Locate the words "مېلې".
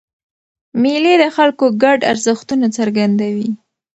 0.81-1.13